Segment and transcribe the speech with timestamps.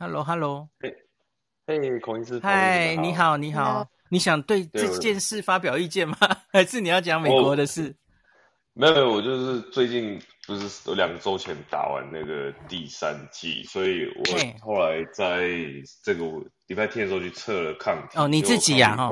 [0.00, 0.94] Hello，Hello，嘿，
[1.66, 6.16] 嘿，孔医师，嗨，你好，你好，你想对这件事发表意见吗？
[6.52, 7.96] 还是你要讲美国的事？
[8.74, 10.16] 没有，没有，我就是最近
[10.46, 15.48] 不是两周前打完那个第三剂，所以我后来在
[16.04, 16.24] 这个
[16.68, 18.16] 礼拜天的时候去测了抗体。
[18.16, 18.96] 哦，你自己呀？
[18.96, 19.10] 哈。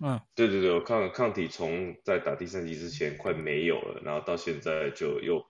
[0.00, 5.42] 嗯，对对对，我抗抗体从在打第三剂之前快没有了，然后到现在就又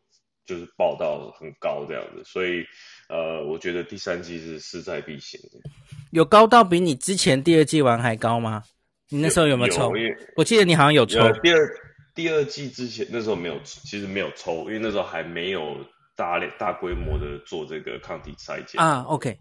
[0.44, 2.64] 就是报到很高这样子，所以
[3.08, 5.70] 呃，我觉得第三季是势在必行的。
[6.10, 8.62] 有高到比你之前第二季玩还高吗？
[9.08, 9.96] 你那时候有没有抽？
[9.96, 11.18] 有，我记得你好像有抽。
[11.18, 11.78] 有第二
[12.14, 15.76] 第二季之前那时候没有，其实没有抽，因为那时候还没有
[16.16, 19.02] 大量大规模的做这个抗体筛检啊。
[19.08, 19.38] OK。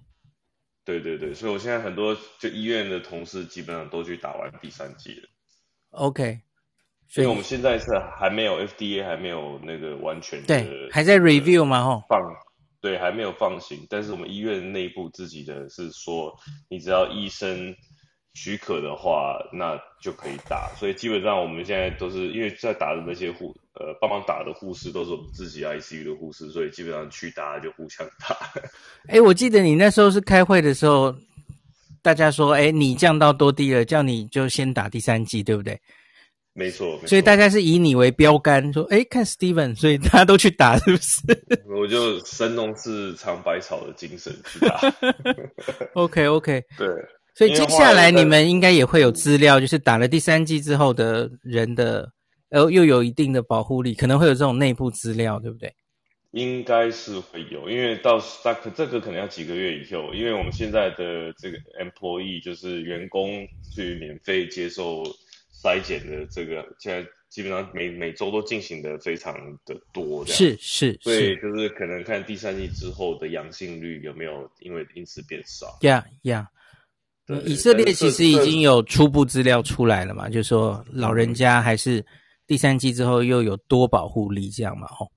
[0.83, 5.27] 对对对，所以我现在很多就医院的同事基本上都去打完第三季了。
[5.89, 6.41] OK，
[7.07, 7.85] 所以我们现在是
[8.19, 11.83] 还没有 FDA 还没有那个完全的对，还在 review 吗？
[11.83, 12.21] 吼，放
[12.85, 16.33] 对还没有放行，但是我们医院内部自己的是说，
[16.69, 17.75] 你只要医生。
[18.37, 20.69] 许可的话，那就可以打。
[20.77, 28.35] 所以基本上我们现在都是因为在打的那些护呃帮忙打的护士都是我们自己 ICU 的护士，所以基本上去打就互相打。
[29.07, 31.15] 哎、我记得你那时候是开会的时候，
[32.01, 35.79] 大家说，哎、你降到多低了，叫你就先打第三剂，对不对？
[36.57, 36.97] 没错。
[37.05, 41.21] 所以大家是以你为标杆，说，哎、欸，看 Steven，所以大家都去打，是不是？
[41.67, 44.79] 我就神农氏尝百草的精神去打。
[45.93, 46.87] OK OK，对。
[47.35, 52.09] 所以接下来你们应该也会有资料，就是打了第三季之后的人的，
[52.51, 55.69] 呃，又有一定的保护力，可能会有这种内部资料，对不对？
[56.31, 65.03] 应该是会有，因为到大可这个可能要几个月以后，因为我们现在的这个 employee 就是员工去免费接受
[65.63, 75.77] 筛检的这个，现在基本上每每周都进行的非常的多，这样是是，所以就是可能看第三季之后的阳性率有没有因为因此变少。
[75.81, 76.47] Yeah, yeah.
[77.45, 82.05] 以色列其实已经有初步资料出来了嘛，就是说老人家还是
[82.45, 85.11] 第三季之后又有多保护力这样嘛，吼。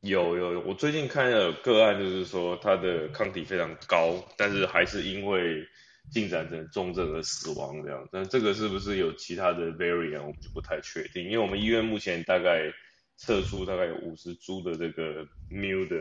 [0.00, 5.62] 有有有，我最近看了个案，就是说他的抗体非常高，但是还是因为
[6.10, 8.08] 进展成重症和死亡这样。
[8.12, 12.72] 但这个是不是有其他的 variant，我们就不太确定，因为我们医院目前大概
[13.16, 15.96] 测出大概有五十株的这个 mu 的。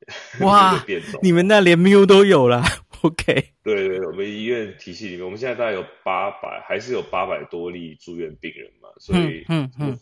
[0.40, 0.82] 哇，
[1.22, 2.62] 你们那连 mu 都有了，
[3.02, 3.52] OK？
[3.62, 9.98] 对对，我们医院体系里面，我们现在大概有八百，还是有八百多例住院病人嘛，所以嗯嗯，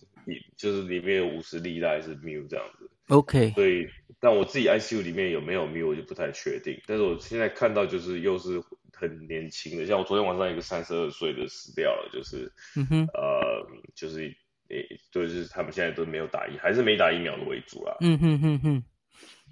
[0.56, 3.50] 就是里面有五十例大概是 mu 这样子，OK？
[3.56, 3.88] 所以，
[4.21, 8.62] 但我自己 ICU 里面有没有 mu 我就不太确定，但是我现在看到就是又是
[8.99, 14.35] 很年轻的，像我昨天晚上一个三十二岁的死掉了，就是嗯哼，呃，就是
[14.69, 18.85] 诶，就是他们现在都没有打疫，还是没打疫苗的为主啦，嗯哼哼哼。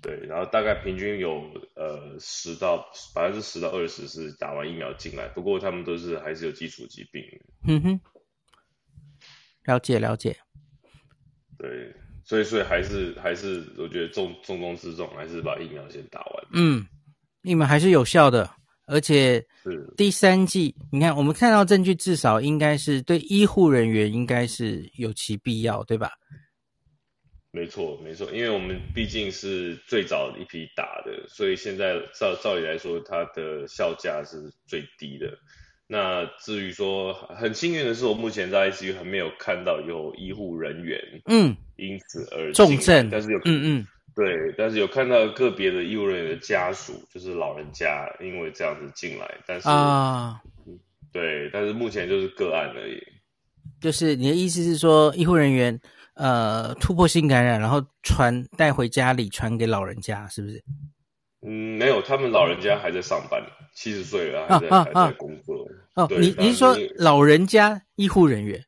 [0.02, 1.42] 对，然后大概平均有
[1.74, 7.24] 呃十到百分之十到二十是打完疫苗进来，不过他们都是还是有基础疾病。
[7.66, 8.00] 嗯哼，
[9.64, 10.36] 了解了解。
[11.58, 16.46] 对，所以所以还是还是我觉得重重中之重还是把疫苗先打完。
[16.52, 16.86] 嗯，
[17.40, 18.50] 疫苗还是有效的，
[18.86, 26.10] 而且是第三季，你看我们看到证据，至少应该是对医护人员应该是有其必要，对吧？
[27.50, 34.36] 没错，没错，因为我们毕竟是最早一批打的，所以现在照照理来说，它的效价是
[34.66, 35.36] 最低的。
[35.88, 43.86] 那至于说很幸运的是，我目前在 ICU 还没有看到有医护人员嗯因此而重症，但是有嗯嗯
[44.16, 50.40] 对，但是有看到个别的医务人员的家属，就是老人家因为这样子进来，但是啊
[51.12, 53.00] 对，但是目前就是个案而已。
[53.80, 55.78] 就是你的意思是说医护人员？
[56.14, 60.64] 呃，突破性感染，然后传带回家里，传给老人家，是不是？
[61.46, 63.38] 嗯，没有，他们老人家还在上班，
[63.74, 65.68] 七十岁了，还在、啊、还在工作。
[65.92, 68.58] 哦，你你是说老人家医护人员？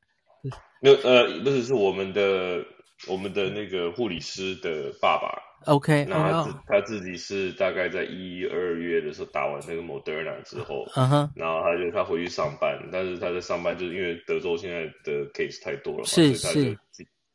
[0.82, 2.62] 没有，呃，不是，是我们的
[3.06, 5.30] 我们的那个护理师的爸爸。
[5.66, 6.58] OK，那他自、oh.
[6.66, 16.78] 他自己是大概在一二月的时候打完那个 Moderna 之后，嗯哼，然后他就他回去上班，但是他在上班就是因为德州现在的 case 太多了嘛，是所以他就是。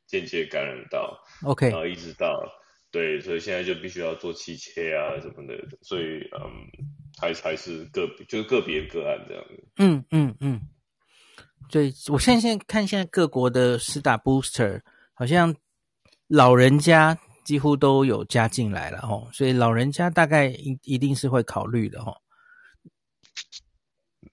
[0.06, 2.38] 间接感染到，OK，然后一直到
[2.92, 6.70] 对，所以现在就必须要做气切啊什么的，所以嗯，
[7.20, 9.64] 还还是个别，就是个别个案这样子。
[9.78, 10.62] 嗯嗯嗯，
[11.68, 14.82] 对，我现在现在看现在各国的施打 booster，
[15.14, 15.56] 好像
[16.28, 22.16] 老人家几乎都有加进来了哦，所以老人家大概一一定是会考虑的哦。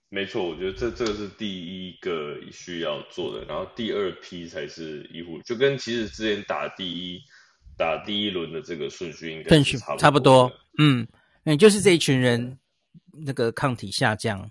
[0.09, 7.21] 没错，我觉得这这个是第一个需要做的，然后第二批才是医护，就跟其实之前打第一
[7.77, 11.06] 打第一轮的这个顺序应该是差不多，差不多，嗯，
[11.44, 12.59] 嗯，就是这一群人
[13.25, 14.50] 那个抗体下降，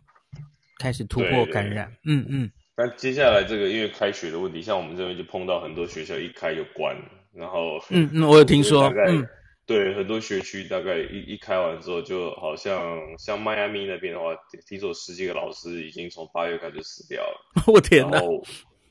[0.78, 1.94] 开始突破感染。
[2.06, 2.52] 嗯嗯。
[2.80, 6.96] 但接下来这个因为开学的问题，像我们这边就碰到很多学校一开就关，
[7.34, 9.28] 然后嗯嗯，我有听说，嗯，
[9.66, 14.28] 对，很多学区大概一一开完之后，就好像像迈阿密那边的话，
[14.66, 17.64] 听说十几个老师已经从八月开始死掉了。
[17.68, 18.12] 我天哪！
[18.12, 18.44] 然后，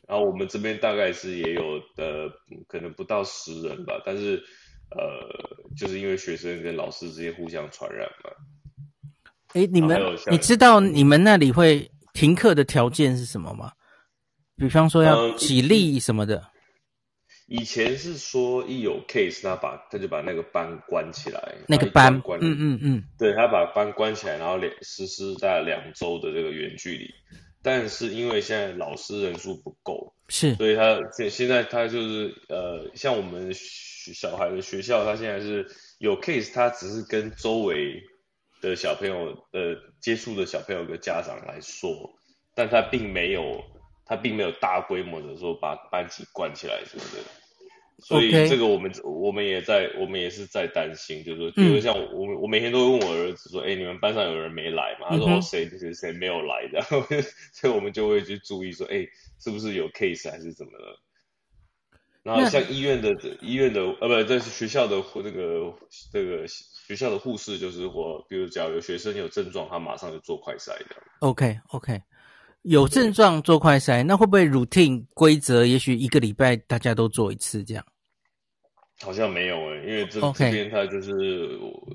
[0.07, 2.31] 然后我们这边大概是也有的，
[2.67, 4.37] 可能不到十人吧，但是
[4.91, 8.31] 呃，就是因为学生跟老师之间互相传染嘛。
[9.55, 9.99] 哎，你们
[10.31, 13.73] 你知道你们那里会停课的条件是什么吗？
[14.59, 16.45] 比方说要几例什么的，嗯，
[17.47, 27.09] 以前是说一有 case，他把他就把那个班关起来，那个班关，嗯嗯嗯，对，他把班关起来，然后两实施在两周的这个远距离。
[27.63, 35.67] 但是因为现在老师人数不够，是，所以他现现在他就是呃，像我们小孩的学校，他现在是
[35.99, 38.03] 有 case，他只是跟周围
[38.61, 41.91] 的小朋友呃接触的小朋友的家长来说，
[42.55, 43.63] 但他并没有。
[44.09, 47.23] 他并没有大规模的说把班级关起来什么的，
[48.01, 55.09] 所以这个我们.我们也在我们也是在担心，就是说，比如像我我我每天都会问我儿子说，哎、欸，你们班上有人没来吗？
[55.11, 57.07] 他说谁谁谁没有来的，然 后
[57.53, 59.09] 所以我们就会去注意说，哎、欸，
[59.39, 60.99] 是不是有 case 还是怎么了？
[62.23, 65.75] 然后像医院的医院的呃不，这是学校的那个
[66.13, 70.97] 这个学校的护士就是我，比如假如有学生有症状，他马上就做快筛的。
[71.21, 72.01] OK OK。
[72.63, 75.65] 有症状做快筛，那会不会 routine 规则？
[75.65, 77.85] 也许一个礼拜大家都做一次这样？
[79.01, 81.13] 好像没有诶、欸，因为这.这边他就是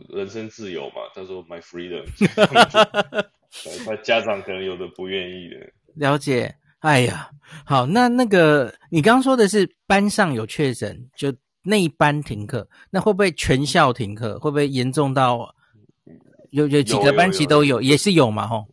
[0.07, 0.95] 人身自由嘛。
[1.13, 2.06] 他说 my freedom，
[3.86, 5.69] 他家长可能有的不愿意的。
[5.95, 6.56] 了解。
[6.80, 7.30] 哎呀，
[7.66, 14.39] 好，那那个你刚刚说的是班上有确诊，就那一班停课，那会不会全校停课？
[14.39, 15.54] 会不会严重到
[16.51, 18.48] 有有几个班级都有，有，有，有，有，也是有嘛？
[18.48, 18.66] 吼。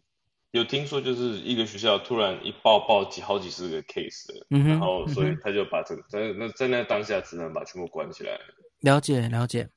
[0.53, 8.39] 有听说，就是一个学校突然一爆爆几好几十个 case，嗯，然后所以他就把这个在那在那当下只能把全部关起来。
[8.81, 9.69] 了解了解。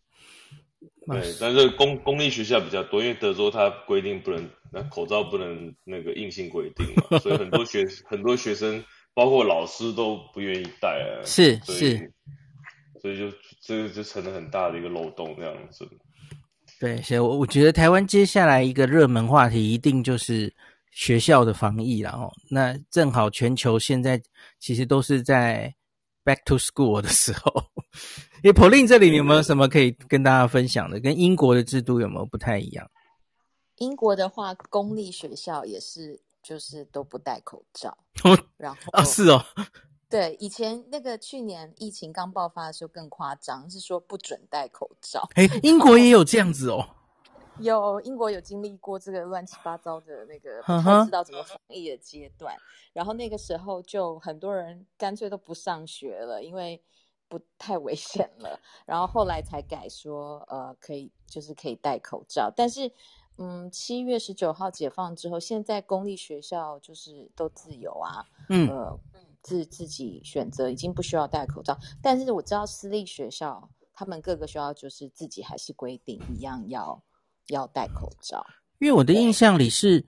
[1.06, 8.84] 对，但是公公立学校比较多，因为德州它规定不能那口罩不能那个硬性规定嘛，所以很多学很多学生
[9.14, 11.22] 包括老师都不愿意戴啊。
[11.26, 12.12] 是是。
[13.02, 13.30] 所以就
[13.62, 15.86] 这个就成了很大的一个漏洞这样子。
[16.84, 20.54] 对，所以我我觉得台湾接下来一个热门话题一定就是
[20.92, 22.30] 学校的防疫了哦。
[22.52, 24.22] 那正好全球现在
[24.60, 25.74] 其实都是在
[26.26, 27.64] back to school 的时候。
[28.44, 31.00] 因为 Pauline 这里你有没有什么可以跟大家分享的？
[31.00, 32.86] 跟英国的制度有没有不太一样？
[33.78, 37.98] 英国的话，公立学校也是就是都不戴口罩，
[38.58, 39.42] 然后啊是哦。
[40.14, 45.28] 对，以前那个去年疫情刚爆发的时候更夸张，是说不准戴口罩。
[45.34, 46.88] 哎，英国也有这样子哦。
[47.58, 52.56] 有，英国有经历过这个乱七八糟的那个不太知道怎么防疫的阶段，
[52.94, 56.80] 然后那个时候就很多人干脆都不上学了，因为
[57.28, 58.60] 不太危险了。
[58.86, 62.54] 然后后来才改说，呃，可以就是可以戴口罩。
[62.56, 62.92] 但是，
[63.40, 68.24] 嗯，七月十九号解放之后，现在公立学校就是都自由啊。
[68.50, 68.70] 嗯。
[68.70, 69.00] 呃
[69.44, 77.04] 自自己选择已经不需要戴口罩，但是我知道私立学校，他们各个学校就是自己还是规定一样要
[77.50, 78.44] 要戴口罩。
[78.80, 80.06] 因为我的印象里是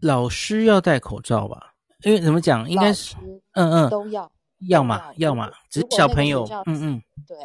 [0.00, 1.74] 老师要戴口罩吧？
[2.04, 3.14] 因为怎么讲，应该是
[3.52, 4.30] 嗯嗯都要
[4.68, 7.36] 要嘛要嘛，只是小朋友嗯嗯对，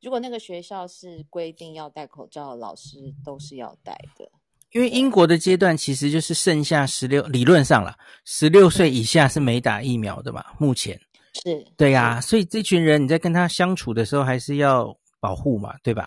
[0.00, 4.30] 如果那个学校是规定要戴口罩，老师都是要戴的。
[4.76, 10.44] 因为英国的阶段其实就是剩下十六，理论上了，十六岁以下是没打疫苗的嘛。
[10.58, 11.00] 目前
[11.32, 16.06] 是对呀、啊，所以这群人你在跟他相处的时候还是要保护嘛，对吧？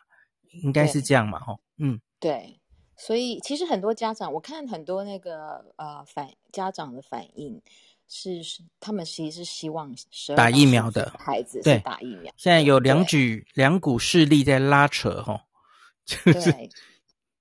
[0.62, 2.60] 应该是这样嘛，吼，嗯，对。
[2.96, 7.60] 所以其实很多家长，我看很多那个呃反家长的反应
[8.08, 8.40] 是，
[8.80, 9.92] 他们其实是希望
[10.38, 12.32] 打疫苗的孩子对打疫苗。
[12.38, 15.42] 现在有两举两股势力在拉扯，吼，
[16.06, 16.54] 就是。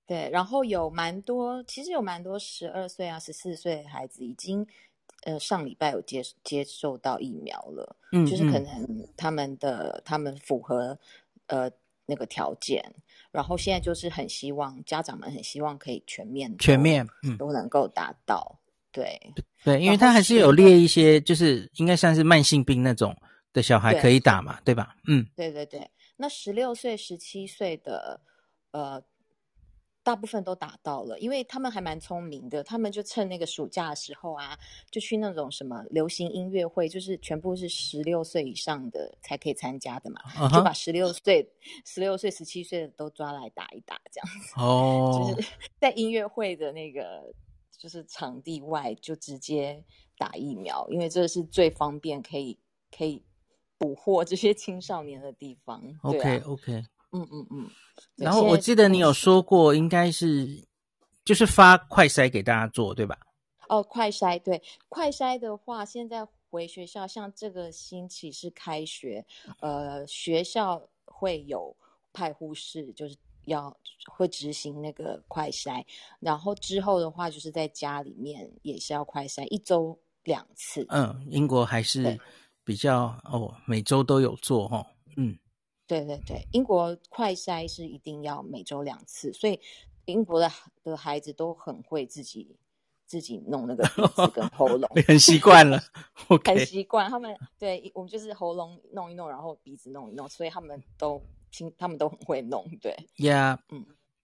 [0.09, 4.65] 对对，然后有蛮多，其实有蛮多十二岁啊、十四岁的孩子已经，
[5.21, 10.97] 呃，上礼拜有接接受到疫苗了，嗯，就是可能他们的他们符合
[11.45, 11.69] 呃
[12.07, 12.83] 那个条件，
[13.31, 23.15] 然后现在就是很希望家长们很希望可以全面全面嗯都能够达到，嗯、对对，因为他还是有列一些，就是应该算是慢性病那种
[23.53, 24.95] 的小孩可以打嘛，对，对吧？
[25.07, 25.87] 嗯，对对对，
[26.17, 28.19] 那十六岁、十七岁的
[28.71, 29.03] 呃。
[30.09, 34.57] 大部分都打到了，因为他们还蛮聪明的，他们就趁那个暑假的时候啊，
[34.89, 40.57] 就去那种什么流行音乐会，就是全部是十六岁以上的才可以参加的嘛，uh huh.
[40.57, 41.47] 就把十六岁、
[41.85, 44.53] 十六岁、十七岁的都抓来打一打，这样子。
[44.57, 45.35] 哦， oh.
[45.35, 45.47] 就是
[45.79, 47.31] 在音乐会的那个
[47.77, 49.83] 就是场地外就直接
[50.17, 52.57] 打疫苗，因为这是最方便可以
[52.89, 53.23] 可以
[53.77, 55.83] 捕获这些青少年的地方。
[56.01, 56.83] OK OK。
[57.11, 57.69] 嗯嗯嗯，
[58.15, 60.67] 然后我记得你有说过，应该是
[61.25, 63.17] 就是发快筛给大家做，对吧？
[63.67, 69.25] 哦，快筛对，快筛的话，现在回学校，像这个星期是开学，
[69.59, 71.75] 呃，学校会有
[72.13, 73.75] 派护士，就是要
[74.07, 75.83] 会执行那个快筛，
[76.19, 80.85] 然后之后的话，就是在家里面也是要快筛，一周两次。
[80.89, 82.19] 嗯，英国还是
[82.63, 84.85] 比较哦，每周都有做哦，
[85.17, 85.37] 嗯。
[85.89, 89.59] 对对对，英国快筛是一定要每周两次，所以
[90.05, 90.47] 英国的
[90.83, 92.55] 的孩子都很会自己
[93.07, 95.81] 自己弄那个鼻子跟喉咙， 很习惯了，
[96.29, 96.55] okay.
[96.55, 97.09] 很习惯。
[97.09, 101.19] 他们对我们就是喉咙弄一弄，然后鼻子弄一弄，所以他们都
[101.75, 102.63] 他们都很会弄。
[102.79, 103.83] 对，Yeah，嗯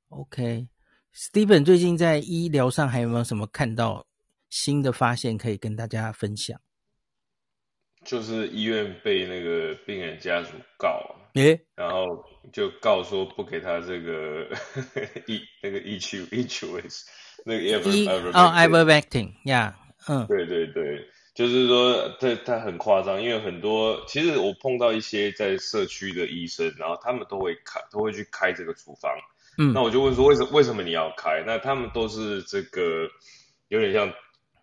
[0.09, 0.67] ，OK。
[1.15, 4.05] Steven 最近在医疗上还有没有什么看到
[4.51, 6.61] 新的发现可以跟大家分享？
[8.03, 11.15] 就是医院被那个病人家属告。
[11.35, 14.47] 诶，然后就告说不给他这个
[15.27, 17.05] 一那个 E Q E Q S
[17.45, 19.77] 那个 ever 哦 Ivermectin 呀，
[20.07, 29.11] 嗯，对对对，就是说他他很夸张，因为很多其实我碰到一些在社区的医生，然后他们都会开都会去开这个处方，
[29.57, 31.43] 嗯，那我就问说为什么为什么你要开？
[31.45, 33.07] 那他们都是这个
[33.67, 34.11] 有点像。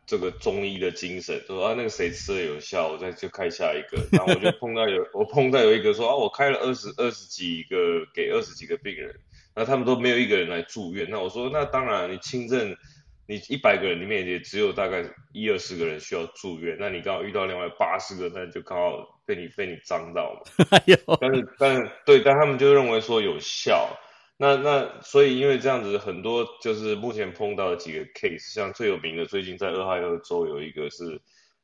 [0.04, 4.02] 这个中医的精神，说啊那个谁吃了有效，我再去开下一个。
[4.10, 7.76] 然后我就碰到有 我碰到有一个说啊我开了二十二十几个
[8.12, 9.14] 给二十几个病人，
[9.54, 11.06] 那他们都没有一个人来住院。
[11.08, 12.76] 那我说那当然你轻症，
[13.26, 20.66] 你一百个人里面也只有大概一二十个人需要住院，那你刚好遇到另外八十个，那就刚好被你被你脏到嘛。
[21.20, 23.96] 但是但是对，但他们就认为说有效。
[24.42, 31.20] 那那所以因为这样子很多就是目前碰到的几个 case，像最有名的最近在俄亥俄州有一个是，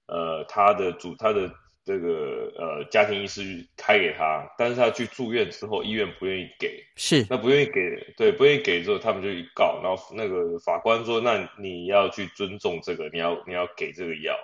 [0.06, 1.50] 呃他的主他的
[1.84, 14.36] 这个呃家庭医师开给他，但是他去住院之后医院不愿意给，是那不愿意给，对不愿意给之后他们就去告，然后那个法官说那你要去尊重这个，你要你要给这个药，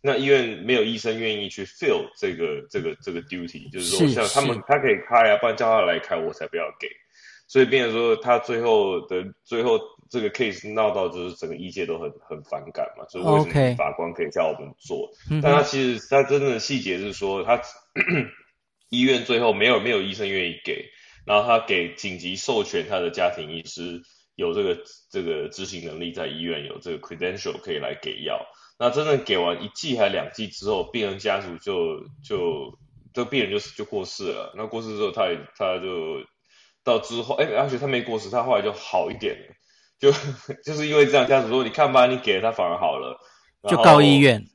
[0.00, 6.88] 那医院没有医生愿意去 fill 这个这个这个 duty，就是说像他们他可以开啊，不然叫他来开我才不要给。
[7.50, 9.76] 所以变成说，他最后的最后
[10.08, 15.40] 这个 case 闹到就是整个医界都很很反感嘛，所以为什么法官可以叫我们做？Okay.
[15.42, 17.60] 但他其实他真正的细节是说，他
[18.88, 20.90] 医院最后没有没有医生愿意给，
[21.26, 24.00] 然后他给紧急授权他的家庭医师
[24.36, 24.78] 有这个
[25.10, 28.46] 这个执行能力，在医院有这个 credential 可以来给药。
[28.78, 32.78] 那真正给完一剂还两剂之后，病人家属就就
[33.12, 34.54] 这个病人就就过世了。
[34.56, 36.24] 那过世之后，他也他就。
[36.84, 39.54] 到之后，哎，而且他没过世，他后来就好一点了，
[39.98, 40.10] 就
[40.64, 43.18] 就是因为这样，家属说，你看吧，你给了他反而好了，
[43.68, 44.46] 就告医院。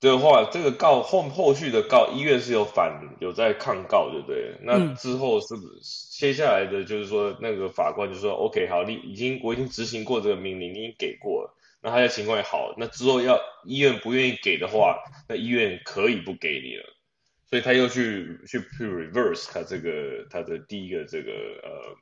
[0.00, 4.56] 对，后来这个告后后续的告医院是有反有在抗告，对不对？
[4.62, 14.96] 那之后是不是接下来的就是说，那个法官就说、嗯、，OK，好，你已经我已经执行过这个命令，你已经给过了，那他的情况也好，那之后要医院不愿意给的话，
[15.28, 16.84] 那医院可以不给你了。
[17.50, 21.96] 所以他又去去去 reverse 他这个他的第一个这个呃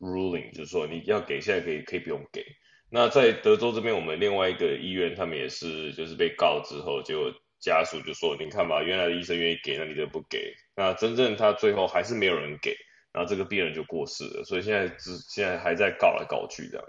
[0.00, 2.44] ruling，就是说你要给，现在可以可以不用给。
[2.90, 10.52] 那在德州这边，我们另外一个医院，他们也是就是被告之后，结果家属就说，你看吧，原来的医生愿意给，那你就不给。
[10.76, 12.74] 那真正他最后还是没有人给，
[13.12, 14.44] 然后这个病人就过世了。
[14.44, 16.86] 所以现在只现在还在告来告去这样。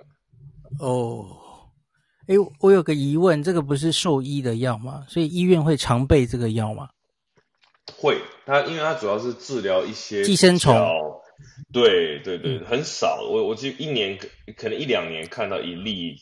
[0.79, 1.25] 哦，
[2.27, 5.05] 哎，我有个疑问，这个不是兽医的药吗？
[5.07, 6.89] 所以医院会常备这个药吗？
[7.91, 10.73] 会，它因为它主要是治疗一些寄生虫，
[11.73, 13.21] 对对对，嗯、很少。
[13.29, 14.17] 我我记一年
[14.55, 16.15] 可能一两年看到一例，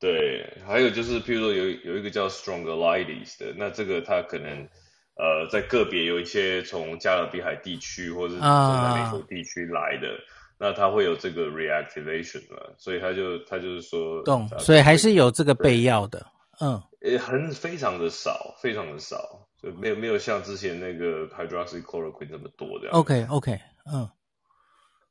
[0.00, 0.56] 对。
[0.66, 4.68] 还有就是，譬如说有有一个叫 Strongylides 的，那这个它可能
[5.16, 10.18] 呃在个别有一些从加勒比海地区或者是从南美洲地区来的，啊、
[10.58, 16.26] 那它会有这个 reactivation 嘛，所以它就它就是说，懂，所以还是有这个备药的，
[16.60, 19.45] 嗯，也很非常的少，非常的少。
[19.62, 22.94] 就没有没有像之前那个 hydroxychloroquine 这么多这样。
[22.94, 23.58] OK OK，
[23.90, 24.08] 嗯，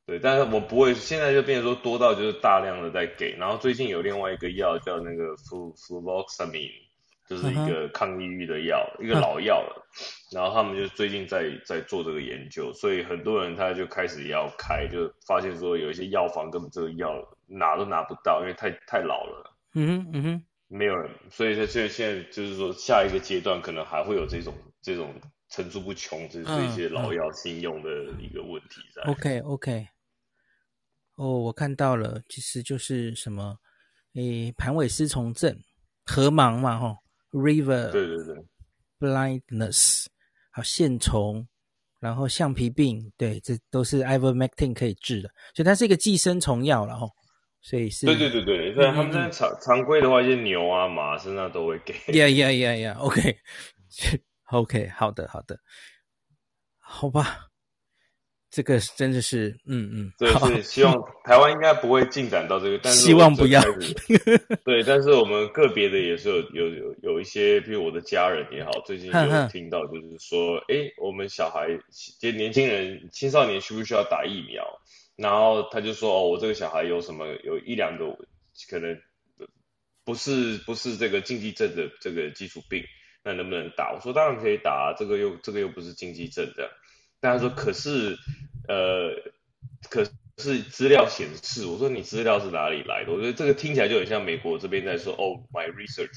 [0.06, 6.70] 对，但是我不会，现在就变成说多到就是大量的在给，然后最近有另外一个药叫那个 fluvoxamine，
[7.28, 9.04] 就是一个抗抑郁的药，uh huh.
[9.04, 9.86] 一个老药了，
[10.30, 17.12] 然后他们就最近在在做这个研究，所以很多人他就开始要开，就发现说有一些药房根本这个药
[17.48, 19.52] 拿都拿不到，因为太太老了。
[19.74, 25.14] 嗯哼，嗯哼，没有人，所以他现在现在就是说，下一个阶段可能还会有这种这种
[25.48, 29.02] 层出不穷，这这些老药新用的一个问题在。
[29.02, 29.88] OK OK，
[31.14, 33.58] 哦，我看到了，其实就是什么，
[34.14, 35.56] 诶，盘尾丝虫症、
[36.04, 36.96] 河盲嘛，吼
[37.30, 38.36] ，River，对对对
[38.98, 40.06] ，Blindness，
[40.50, 41.46] 好，线虫。
[41.98, 47.08] 然后橡皮病，对，这都是 Ivermectin 可以治的，所以它是一个寄生虫药了哈，
[47.68, 48.06] 所以是。
[48.06, 51.92] 对对对对，所以、他们在常常规的话，一些牛啊、马身上都会给。
[52.06, 53.38] Yeah yeah yeah yeah，OK，OK，
[54.52, 54.86] okay.
[54.86, 55.58] okay, 好的好的，
[56.78, 57.48] 好吧。
[58.48, 60.94] 这个真的是，嗯嗯，对，是希望
[61.26, 63.60] 台湾应该不会进展到这个，但是希望不要。
[64.64, 71.66] 对，但是我们个别的也是有有有有一些，比如我的家人也好，最近有听到就是说，哎，我们小孩，
[72.20, 74.64] 就年轻人、青少年需不需要打疫苗？
[75.16, 78.06] 然后他就说，哦，我这个小孩有什么有一两个
[78.70, 79.00] 可能
[80.04, 82.84] 不是不是这个禁忌症的这个基础病，
[83.24, 83.92] 那能不能打？
[83.92, 86.70] 我说当然可以打，这个又这个又不是禁忌症这样。
[87.20, 88.16] 但他说可是。
[88.68, 89.14] 呃，
[89.88, 90.04] 可
[90.38, 93.12] 是资料显示，我说你资料是哪里来的？
[93.12, 96.10] 我觉得这个听起来就很像美国这边在说，哦，my research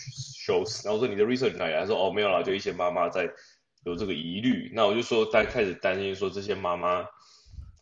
[0.44, 0.84] shows。
[0.84, 1.76] 然后我说你的 research 哪里？
[1.76, 3.30] 他说哦，没有啦，就一些妈妈在
[3.86, 4.72] 有这个疑虑。
[4.74, 7.06] 那我就说，大家开始担心说，这些妈妈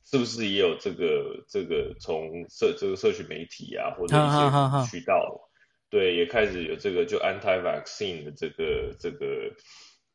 [0.10, 5.50] 是不是也有这个这个从社这个社区媒体啊，或者一些渠道，
[5.90, 9.52] 对，也开始有这个就 anti-vaccine 的这个这个。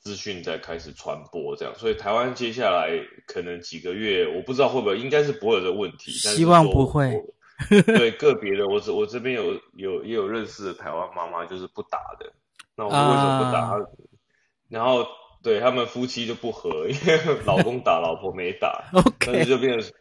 [0.04, 2.90] 资讯在开始传播，这样，所以台湾接下来
[3.24, 6.10] 可能几个月，我不知道会不会，应该是不会有这个问题。
[6.10, 7.22] 希望不会。
[7.86, 12.32] 对个别的，我这我这边有有也有认识的台湾妈妈，就是不打的。
[12.74, 13.60] 那我说为什么不打？
[13.60, 13.78] 啊、
[14.68, 15.06] 然后
[15.42, 18.84] 对他们夫妻就不和，因为 老公打，老婆没打，
[19.18, 19.92] 但是就变成。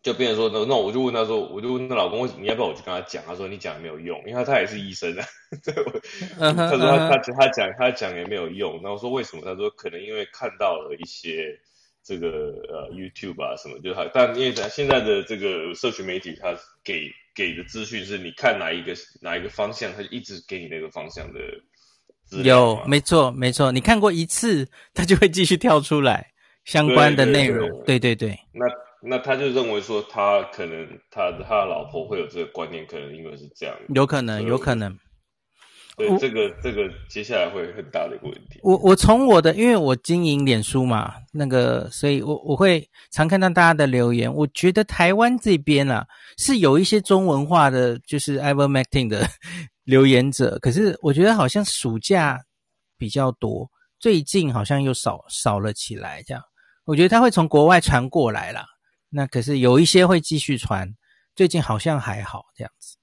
[0.00, 3.20] 就变成说，那那我就问他说，我就问他老公，你要不要我去跟他讲？
[3.26, 5.24] 他说你讲也没有用，因为他他也是医生啊。
[5.64, 5.74] 对，
[6.38, 8.74] 他说他他他讲他讲也没有用。
[8.74, 9.42] 然后我说为什么？
[9.44, 11.58] 他说可能因为看到了一些
[12.04, 21.40] 这个呃 YouTube 啊什么，就他但因为咱现在的这个社群媒体，他给给的资讯是你看哪一个哪一个方向，他就一直给你那个方向的。
[22.30, 26.26] 有，没错没错，你看过一次， 他就会继续跳出来
[26.64, 27.68] 相关的内容。
[27.84, 28.66] 对对对，对对对那。
[29.00, 34.92] 那他就认为说，他可能他他的老婆会有这个观念，可能因为是这样，有可能，有可能。
[35.96, 38.58] 对，这个这个接下来会很大的一个问题。
[38.64, 44.34] 我我从我的，因为我经营脸书嘛，那个，所以我我会常看到大家的留言。
[44.34, 46.04] 我觉得台湾这边啊，
[46.36, 49.24] 是有一些中文化的，就是 Ivermectin 的
[49.88, 52.38] 留言者，可是我觉得好像暑假
[52.98, 53.66] 比较多，
[53.98, 56.22] 最近好像又少少了起来。
[56.24, 56.42] 这样，
[56.84, 58.66] 我觉得他会从国外传过来啦。
[59.08, 60.94] 那可是有一些会继续传，
[61.34, 62.98] 最近好像还好这样子。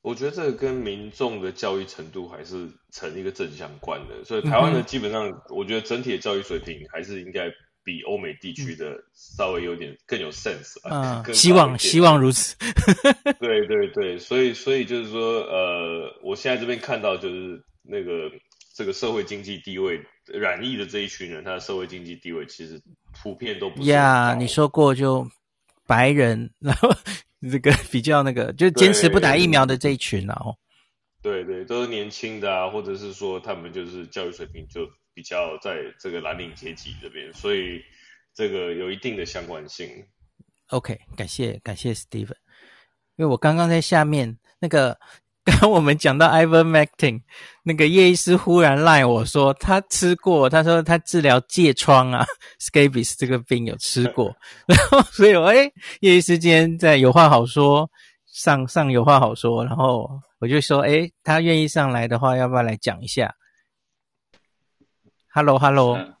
[0.00, 7.50] 我觉得这个跟民众的教育程度还是成一个正相关的，所以台湾的基本上，我觉得整体的教育水平还是应该
[7.84, 11.22] 比欧美地区的稍微有点更有 sense 啊。
[11.26, 12.56] 嗯，希望希望如此。
[13.38, 18.30] 对对对，所以所以就是说，呃，我现在这边看到就是那个
[18.74, 22.80] 这个社会经济地位染疫的这一群人，他的社会经济地位其实。
[23.22, 24.02] 普遍都不一样。
[24.02, 25.24] 呀，你说过就
[25.86, 26.92] 白人， 然后
[27.48, 30.52] 这个比较那个，就坚持不打疫苗的这一群，然后
[31.22, 34.84] 对对，都是年轻的啊，或者是说他们就是教育水平就
[35.14, 37.80] 比较在这个蓝领阶级这边，所以
[38.34, 39.88] 这个有一定的相关性。
[40.68, 42.36] OK，感谢感谢 Steven，
[43.16, 44.98] 因为我刚刚在下面那个。
[45.46, 47.20] 刚我们讲到 Ivan Mecting
[47.64, 52.24] 那个叶医师忽然赖我说他吃过，他说他治疗疥疮啊
[52.58, 54.34] ，scabies 这个病有吃过，
[54.66, 57.86] 然后所以我哎叶医师今天在有话好说，
[58.32, 63.30] 上上有话好说，然后我就说哎他愿意上来的话，要不要来讲一下
[65.34, 65.96] ？Hello Hello。
[65.98, 66.14] 嗯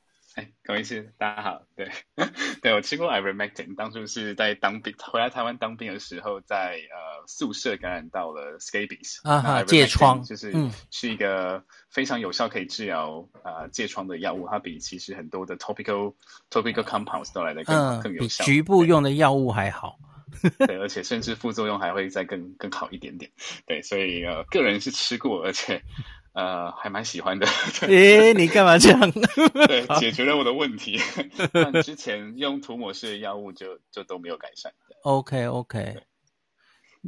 [0.64, 1.88] 各位是大家好，对，
[2.60, 16.16] 对我吃过 Ivermectin，当初是在当兵，回来台湾当兵的时候在，在呃宿舍感染到了 scabies 啊哈，疥疮，就是、嗯、是一个非常有效可以治疗啊疥疮的药物，它比其实很多的 topical
[16.50, 19.98] topical compounds 都来的更、嗯、更有效，比局部用的药物还好，
[20.66, 23.30] 对，而且甚至副作用还会再更更好一点点，
[23.66, 25.82] 对，所以呃个人是吃过，而且。
[26.34, 27.46] 呃，还蛮喜欢的。
[27.82, 29.10] 诶、欸，你干嘛这样？
[29.68, 30.98] 对，解决了我的问题。
[31.52, 34.72] 但之前用涂抹式的药物就就都没有改善。
[35.04, 35.96] OK OK。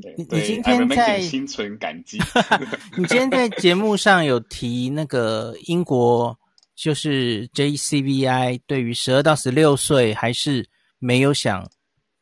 [0.00, 2.18] 对，你你今天在心存感激。
[2.96, 6.38] 你今天在节目上有提那个英国，
[6.76, 11.68] 就是 JCVI 对于十二到十六岁还是没有想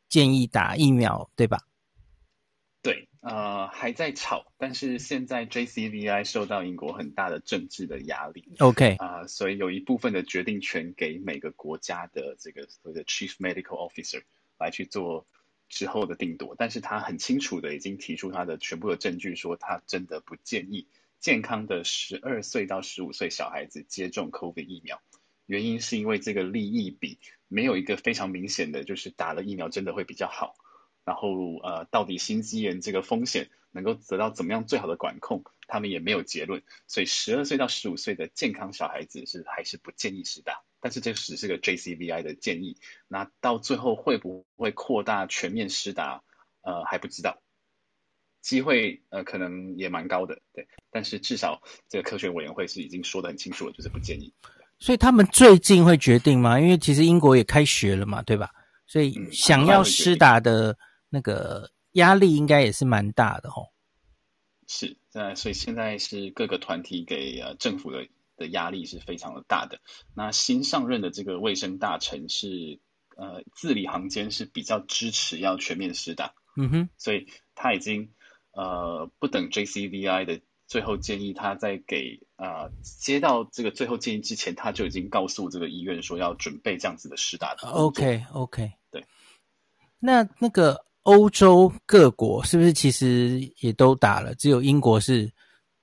[0.09, 1.59] 建议打疫苗，对吧？
[3.27, 14.23] 呃，还在吵，但是现在 JCVI 受到英国很大的政治的压力，OK 啊、呃，所以有一部分的决定权给每个国家的这个所谓的 Chief Medical Officer
[14.59, 15.27] 来去做
[15.71, 20.87] 之后的定夺，但是他很清楚的已经提出他的全部的证据，说他真的不建议
[21.19, 25.01] 健康的十二岁到十五岁小孩子接种 COVID 疫苗，
[25.47, 30.57] 原因是因为这个利益比没有一个非常明显的，就是打了疫苗真的会比较好。
[31.05, 36.63] 然后呃，到底心肌炎这个风险能够得到怎么样最好的管控，他们也没有结论。
[36.87, 40.63] 所以十二岁到十五岁的健康小孩子是还是不建议施打。
[40.81, 46.23] 但是这只是个 JCVI 的建议，那到最后会不会扩大全面施打，
[46.63, 47.43] 呃还不知道，
[48.41, 50.67] 机会呃可能也蛮高的，对。
[50.91, 54.33] 但是至少这个科学委员会是已经说得很清楚了，就是不建议。
[54.79, 56.59] 所以他们最近会决定吗？
[56.61, 58.51] 因为其实英国也开学了嘛，对吧？
[58.87, 60.73] 所以想要施打的。
[60.73, 60.77] 嗯
[61.15, 63.69] 那个压力应该也是蛮大的吼，
[64.67, 69.79] 是，那所以现在是各个团体给呃政府的的压力是非常的大的。
[70.13, 72.81] 那新上任的这个卫生大臣是
[73.17, 78.13] 呃字里行间是比较支持要全面施打，嗯哼，所以他已经
[78.51, 87.69] 呃不等 JCVI 的最后建议，他在给呃接到这个最后建议之前，他就已经告诉这个医院说要准备这样子的施打的。
[87.69, 89.07] OK OK，对，
[90.01, 90.85] 那那个。
[91.05, 94.35] 欧洲各国是不是其实也都打了？
[94.35, 95.31] 只有英国是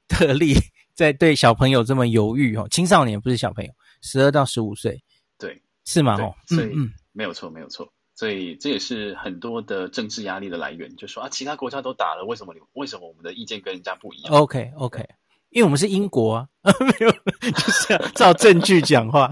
[0.07, 0.53] 特例
[0.93, 2.67] 在对小朋友这么犹豫哦。
[2.69, 5.01] 青少年不是小朋友，十二到十五岁，
[5.37, 6.15] 对，是吗？
[6.21, 7.91] 哦，所以嗯，没有错，没有错。
[8.13, 15.03] 所以这也是很多的政治压力的来源，就说啊，其他国家都打了，为什么你为什么我们的意见跟人家不一样？OK OK，
[15.49, 16.47] 因为我们是英国啊，
[16.81, 17.11] 没有，
[17.51, 19.31] 就是要照证据讲话。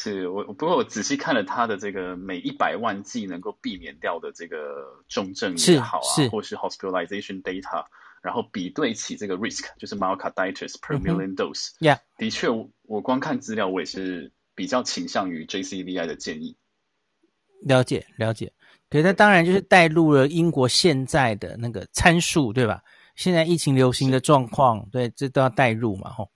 [0.00, 7.84] 是我，不过我仔细看了他的这个每一百万剂能够避免掉的这个重症也好啊，是或是 hospitalization data，
[8.22, 11.98] 然后比对起这个 risk，就是 myocarditis per million dose，嗯、yeah.
[12.16, 16.56] 的确我，我光看资料，我也是比较倾向于 JCVI 的建议。
[17.62, 18.52] 了解了解，
[18.88, 22.80] 对，那当然就是带入了英国现在的那个参数，对吧？
[23.16, 26.30] 现在疫情流行的状况，对，这都要带入嘛，吼。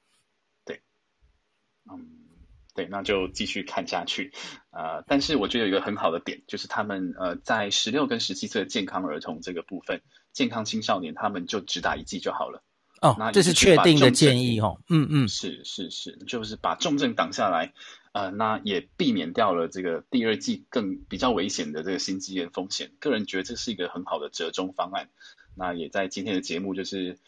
[2.75, 4.33] 对，那就继续看下去，
[4.71, 10.01] 呃，但是我觉得有一个很好的点，就是他们呃在十六跟十七岁的健康儿童这个部分，
[10.33, 12.63] 健康青少年他们就只打一剂就好了。
[13.03, 14.81] 哦，那这是确定的建议哦。
[14.89, 17.75] 嗯嗯，是是是，就是把重症挡下来，
[18.13, 22.93] 呃，那也避免掉了这个第二季更比较危险的这个心肌炎风险。
[23.01, 25.11] 个人觉得这是一个很好的折中方案。
[25.55, 27.19] 那也在今天的节目就是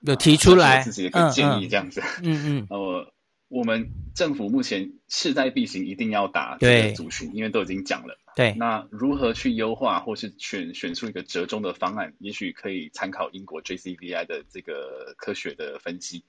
[0.00, 2.00] 有提出来、呃、自己的一个建议这样子。
[2.22, 3.10] 嗯嗯，呃。
[3.54, 8.18] 我们政府目前势在必行，一定要打这个族群，因为都已经讲了。
[8.34, 16.24] 对，那如何去优化，或是选选出一个折中的方案，也许可以参考英国 JCVI 的这个科学的分析。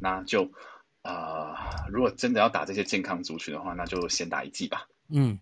[0.00, 0.44] 那就
[1.02, 4.86] 啊、呃，如果真的要打这些健康族群的话，那就先打一剂吧。
[5.12, 5.38] 嗯，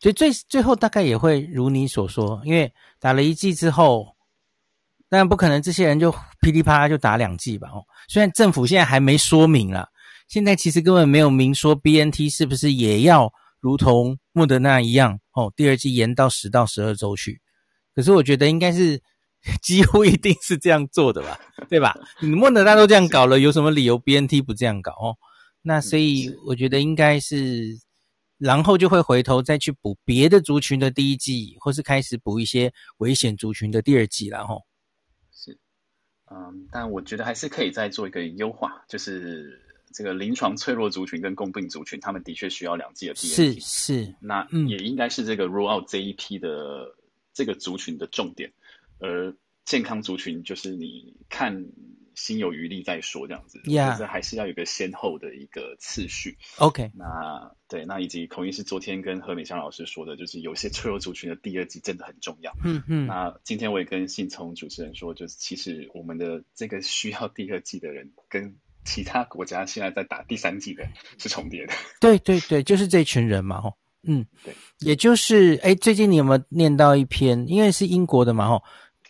[0.00, 4.16] 所以最最后大概也会如你所说，因为打了一剂之后，
[5.08, 7.68] 当然不可能这些人就噼里啪啦就打两剂吧。
[7.68, 9.88] 哦，虽然政府现在还没说明了。
[10.30, 17.42] 现在其实根本没有明说 BNT 是不是也要如同莫德纳一样哦，第二季延到十到十二周去。
[17.96, 19.02] 可是我觉得应该是
[19.60, 21.36] 几乎一定是这样做的吧，
[21.68, 21.98] 对吧？
[22.20, 25.18] 你莫德纳都这样搞了，有什么理由 BNT 不这样搞哦？
[25.62, 27.76] 那所以我觉得应该是，
[28.38, 34.62] 然后就会回头再去补别的族群的第一季，或是开始补一些危险族群的第二季然后。
[35.32, 35.58] 是，
[36.30, 39.66] 嗯，但我觉得还是可以再做一个优化，就是。
[39.92, 46.94] 这个临床脆弱族群跟共病族群，他们的确需要两剂的 BNT，是是，那也应该是这个 rule out 这一批的
[47.32, 48.52] 这个族群的重点，
[48.98, 51.66] 而健康族群就是你看
[52.14, 56.36] 心有余力再说这样子，呀，就是还是要有个先后的一个次序。
[56.58, 62.52] OK，那对，那以及孔医师昨天跟何美香老师说的，就是有些脆弱族群的第二剂真的很重要。
[62.64, 70.84] 嗯嗯，那今天我也跟信聪主持人说，就是其实我们的这个需要第二剂的人跟其他国家现在在打第三季的
[71.18, 77.44] 是重叠的， 对对对，就是这群人嘛，吼，嗯，对，也就是，哎，最近你有没有念到一篇？
[77.46, 78.62] 因为是英国的嘛，吼，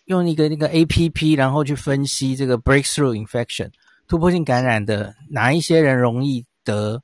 [0.06, 3.70] 用一个那个 APP，然后去分析这个 breakthrough infection
[4.08, 7.00] 突破性感染的哪一些人容易得，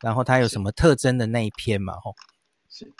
[0.00, 2.14] 然后它有什么特征的那一篇嘛，吼，
[2.70, 2.90] 是。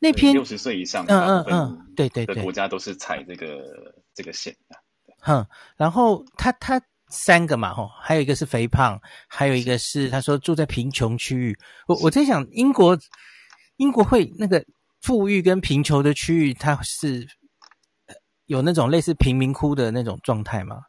[0.00, 4.76] 那篇六十岁以上，嗯嗯嗯，对对对，的国家都是采这个这个线的，
[5.20, 6.82] 哼，然后他他。
[7.10, 11.56] 三个嘛，吼，还有一个是肥胖，还有一个是他说住在贫穷区域。
[11.86, 12.98] 我我在想，英国
[13.76, 14.64] 英国会那个
[15.00, 17.26] 富裕跟贫穷的区域，它是
[18.46, 20.82] 有那种类似贫民窟的那种状态吗？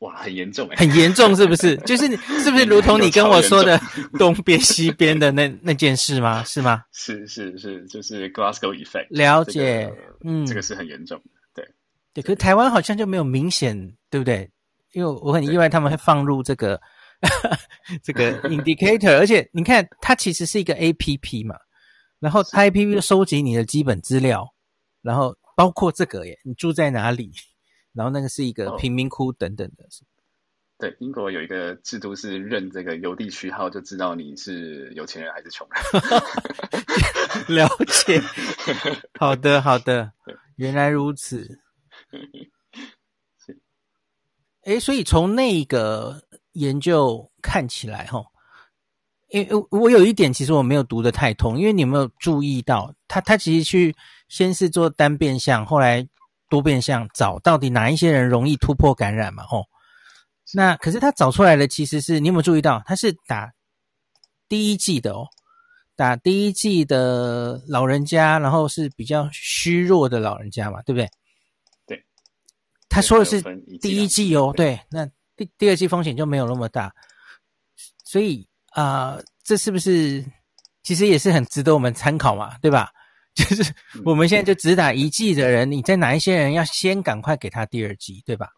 [0.00, 1.76] 哇，很严重哎，很严重是不是？
[1.82, 3.76] 就是是不是如同你跟我说的
[4.16, 6.44] 东边西边的那 那件事吗？
[6.44, 6.84] 是吗？
[6.92, 9.08] 是是是，就是 Glasgow Effect。
[9.10, 11.68] 了解，这个、嗯，这个是很严重的，对
[12.14, 12.22] 对。
[12.22, 13.76] 可是台湾好像就没有明显，
[14.08, 14.48] 对不对？
[14.92, 16.80] 因为我很意外他们会放入这个
[18.02, 21.56] 这个 indicator，而且你看它其实是一个 APP 嘛，
[22.20, 24.46] 然后它 APP 就收集你的基本资料，
[25.02, 27.32] 然后包括这个耶，你住在哪里？
[27.94, 29.88] 然后那个是一个贫民窟等等的，哦。
[30.78, 35.66] 对，英国有一个制度是认这个邮递区号就知道你是有钱人还是穷
[37.48, 37.56] 人。
[37.56, 38.20] 了解。
[39.18, 40.12] 好的，好的，
[40.54, 41.58] 原来如此。
[44.68, 48.22] 哎，所以从那个研究看起来，哈，
[49.30, 53.94] 因为我有一点其实我没有读得太通，因为你有没有注意到，他他其实去
[54.28, 56.06] 先是做单变相，后来。
[56.50, 59.42] 多变相找到底哪一些人容易突破感染嘛？
[59.52, 59.66] 哦，
[60.54, 62.82] 那可是他找出来的其实是你有没有注意到？
[62.86, 63.52] 他是打
[64.48, 65.26] 第一季的哦，
[65.94, 70.98] 打第一季的老人家，然后是比较虚弱的老人家嘛，对不？
[71.02, 71.10] 对，
[72.98, 73.40] 他说的是
[73.80, 75.06] 第一季哦，对，那
[75.36, 76.92] 第第二季风险就没有那么大，
[78.04, 80.24] 所以啊、呃，这是不是
[80.82, 82.90] 其实也是很值得我们参考嘛，对吧？
[83.38, 83.72] 就是
[84.04, 88.48] 我们现在就只打一季的人，你在哪一些人要先赶快给他第二季，对吧？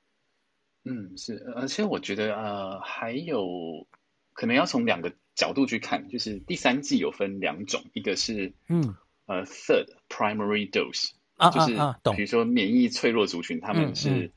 [0.84, 3.86] 嗯，是，而且我觉得呃，还有
[4.32, 14.32] 可能要从两个角度去看，就是第三季有分两种，一个是嗯呃 third primary dose，啊就是啊懂，比如说免疫脆弱族群，他们是、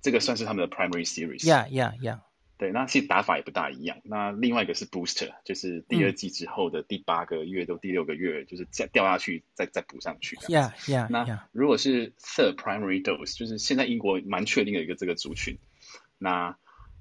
[0.00, 2.20] 这个算是他们的 primary series，yeah yeah yeah。
[2.58, 3.98] 对，那其实打法也不大一样。
[4.02, 10.36] 那另外一个是 booster，就是第二季之后的第八个月到第六个月，嗯、就是再掉下去再再补上去。
[10.36, 15.58] Yeah, yeah.，那如果是 third primary dose，就是现在英国蛮确定的一个这个族群，
[16.16, 16.56] 那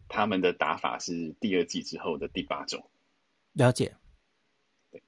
[0.09, 2.89] 他们的打法是第二季之后的第八周。
[3.53, 3.95] 了解。
[4.91, 5.01] 对，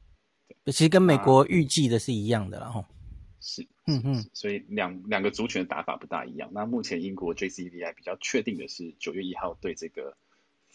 [0.64, 2.86] 对，其实跟美国预计的是一样的，然后
[3.48, 6.52] 是，嗯嗯，所以两两个族群的打法不大一样。
[6.54, 10.16] 那目前英国 JCVI 比较确定的是九月一号对这个。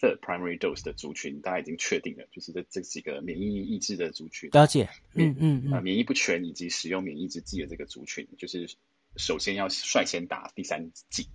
[0.01, 4.51] third primary dose 的族群，大家已经确定了，就是这这几个免疫抑制的族群。
[4.51, 8.69] 了解，嗯嗯嗯，啊，免疫不全以及使用免疫制剂的这个族群，就是
[9.17, 11.29] 首先要率先打第三剂。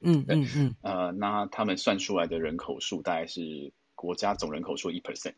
[0.00, 5.32] 嗯嗯嗯，呃，那他们算出来的人口数大概是国家总人口数一 percent。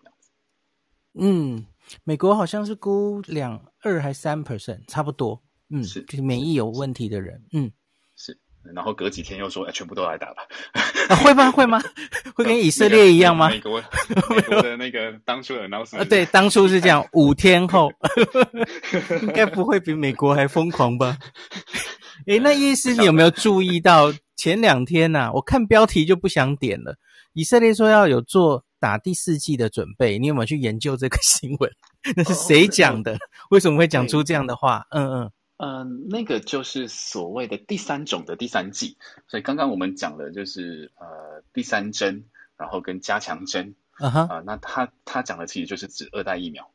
[1.19, 1.67] 嗯，
[2.05, 5.43] 美国好像是估两二还三 percent，差不多。
[5.71, 7.43] 嗯，是，就是免疫有问题的人。
[7.53, 7.71] 嗯。
[8.17, 8.39] 是
[8.75, 10.43] 然后隔几天又说，哎，全部都来打吧。
[11.09, 11.51] 啊，会吗？
[11.51, 11.83] 会吗？
[12.37, 13.49] 会跟以色列一样吗？
[13.49, 13.83] 美国，
[14.31, 17.91] 美国的那个当初的 announcement 啊，对，当初是这样， 五天后，
[19.23, 21.19] 应该不会比美国还疯狂吧？
[22.29, 25.33] 哎，那意思你有没有注意到前两天呐、啊？
[25.35, 26.95] 我看标题就不想点了。
[27.33, 31.71] 以色列说要有做打第四季的准备，你有没有去研究这个 新闻？
[32.17, 33.17] 那是谁讲的？
[33.51, 34.89] 为什么会讲出这样的话？
[34.91, 35.31] 嗯嗯。
[35.59, 38.97] 嗯、呃，那个就是所谓的第三种的第三剂，
[39.29, 42.25] 所以刚刚我们讲的就是呃第三针，
[42.57, 46.69] 然后跟加强针，啊哈，啊，那他他讲的其实就是指二代疫苗，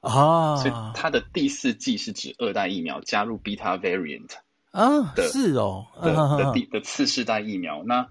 [0.00, 4.30] 哦，所以他的第四剂是指二代疫苗加入 Beta variant
[4.72, 8.08] 啊，是哦，的的第的次世代疫苗，那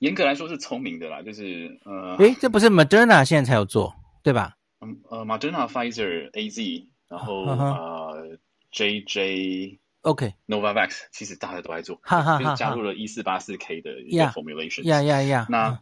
[0.00, 4.56] 严格来说是聪明的啦，就是呃，诶，这不是 Moderna 现在才有做对吧？
[4.80, 8.38] 嗯呃，Moderna、Pfizer、AZ，然后呃。
[8.72, 14.84] J J OK Novavax 其实大家都在做，哈哈哈哈就是加入了一四八四 K 的一个 formulation。
[14.84, 15.48] 呀呀呀！
[15.50, 15.80] 那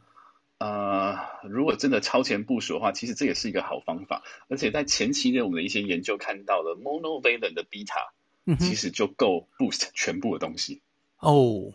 [0.57, 4.23] 呃，如果真的超前部署的话，其实这也是一个好方法。
[4.49, 8.09] 而且在前期的我们的一些研究看到了 monovalent 的 beta，、
[8.47, 10.81] 嗯、其实就够 boost 全部的东西。
[11.19, 11.75] 哦，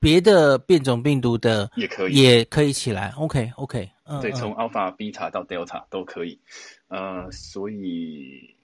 [0.00, 3.10] 别的变种病毒的也可以，也可以起来。
[3.16, 6.40] OK OK，嗯，对，从 alpha、beta 到 delta 都可以。
[6.88, 8.56] 呃，所以。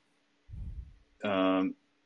[1.23, 1.63] 呃，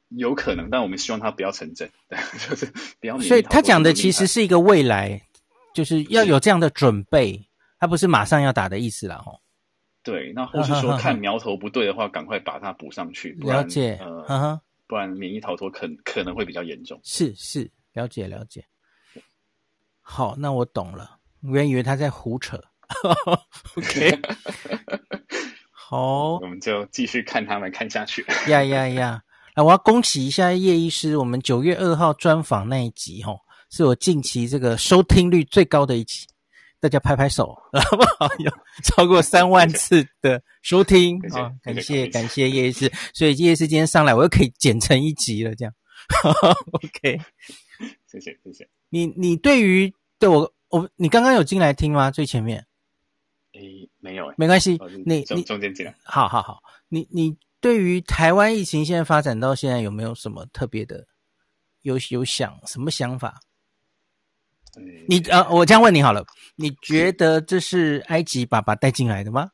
[0.08, 2.64] 有可能，但我们希望它不要成真，对， 就是
[3.00, 3.18] 不要。
[3.20, 5.20] 所以他讲的其实是一个未来，
[5.74, 7.46] 就是要有这样的准备，
[7.78, 9.16] 他不是马上要打的意思啦。
[9.18, 9.38] 吼。
[10.02, 13.36] 对，那或是说看苗头不对的话，赶快把它补上去。
[13.40, 16.98] 了解，呃，不然免疫逃脱可可能会比较严重。
[17.04, 18.64] 是是，了解了解。
[20.12, 21.18] 好，那我懂了。
[21.40, 22.60] 我原以为他在胡扯。
[23.78, 24.18] OK。
[25.72, 28.26] 好，我们就继续看他们看下去。
[28.48, 29.22] 呀呀呀！
[29.54, 33.38] 来，我要恭喜一下叶医师，我们九月二号专访那一集，吼，
[33.70, 36.26] 是我近期这个收听率最高的一集，
[36.80, 38.28] 大家拍拍手， 好不好？
[38.40, 38.50] 有
[38.82, 41.52] 超过三万次的收听啊！
[41.62, 45.72] 感谢感谢叶医师，所以叶医师今天上来，我又可以剪成一集了，这样。
[46.72, 47.20] OK，
[48.10, 48.68] 谢谢谢谢。
[48.88, 52.10] 你你对于对我我你刚刚有进来听吗？
[52.12, 52.64] 最前面？
[53.54, 55.92] 诶，没有诶，没关系，哦、你你中间进来。
[56.04, 61.06] 好好好，你你对于台湾疫情现在发展到现在有没有什么特别的？
[61.82, 63.40] 有有想什么想法？
[64.76, 69.50] 嗯、你呃，我这样问你好了，你觉得这是埃及爸爸带进来的吗？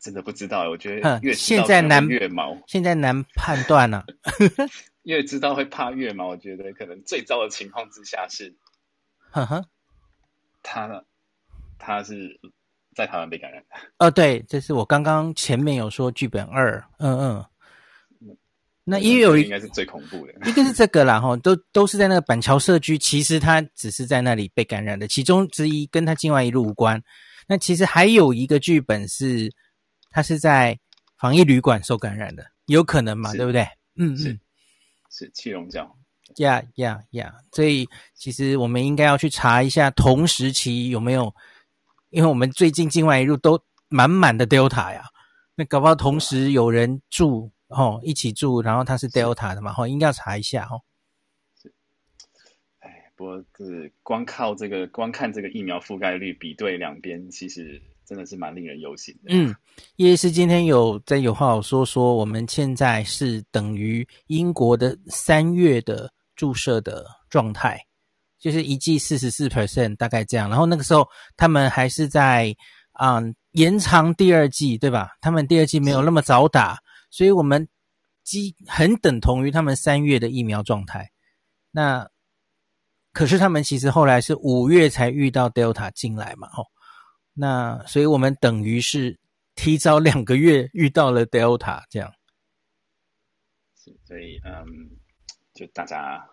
[0.00, 4.06] 真的不知道，我觉得越现在难越毛，现在难判断了、啊。
[5.02, 8.54] 越知道会怕越嘛，我觉得可能最糟的情况之下是，
[9.30, 9.64] 呵呵，
[10.62, 11.04] 他
[11.78, 12.40] 他是
[12.94, 13.76] 在台湾被感染的。
[13.98, 17.46] 哦，对，这是我刚刚前面有说剧本二，嗯嗯。
[18.84, 27.00] 那因为有一应该是最恐怖的，一个是这个啦，哈，都都是在那个板桥社区，其实他只是在那里被感染的，其中之一跟他境外一路无关。
[27.46, 29.52] 那其实还有一个剧本是，
[30.10, 30.76] 他是在
[31.16, 33.64] 防疫旅馆受感染的，有可能嘛，对不对？
[33.94, 34.40] 嗯是嗯，
[35.12, 35.96] 是气溶胶，
[36.38, 41.32] 呀呀呀，所以其实我们应该要去查一下同时期有没有，
[42.10, 45.04] 因为我们最近境外一路都满满的 Delta 呀，
[45.54, 47.52] 那搞不好同时有人住。
[47.74, 49.08] 哦，一起住，然后他是。
[49.08, 50.82] Delta 的嘛，吼，应该要查一下哦。
[51.58, 51.72] 是，
[52.80, 57.80] 哎，不过是光靠这个，光看这个疫苗覆盖率比对两边，其实
[58.12, 59.30] 真的是蛮令人忧心的。
[59.30, 59.56] 嗯，
[59.96, 67.80] 叶医师今天有在有话好说，说我们现在是等于英国的三月的注射的状态，
[68.38, 70.50] 就是一剂四十四 percent，大概这样。
[70.50, 72.54] 然后那个时候他们还是在
[72.92, 75.12] 啊、嗯、延长第二剂，对吧？
[75.22, 76.78] 他们第二剂没有那么早打。
[77.10, 77.66] 所以我们
[78.22, 81.10] 基很等同于他们三月的疫苗状态，
[81.70, 82.06] 那
[83.14, 86.66] 可是他们其实后来是五月才遇到 Delta 进来嘛，吼，
[87.34, 89.18] 那所以我们等于是
[89.54, 92.12] 提早两个月遇到了 Delta 这样，
[93.82, 94.64] 是，所以嗯，
[95.54, 96.24] 就大家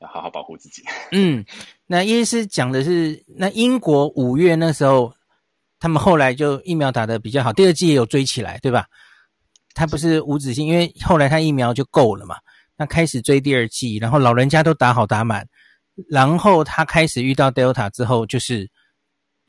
[0.00, 0.82] 要好好保护自己。
[1.12, 1.44] 嗯，
[1.86, 5.14] 那叶医师讲的是，那英国五月那时候，
[5.78, 8.86] 他们后来就疫苗打的比较好，第二季也有追起来，对吧？
[9.74, 12.36] 他不是无止境，因为后来他疫苗就够了嘛，
[12.78, 15.46] 那开始追第二季，然后老人家都打好打满，
[16.08, 18.70] 然后他开始遇到 Delta 之后，就是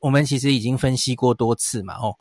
[0.07, 2.15] 我们其实已经分析过多次嘛，哦，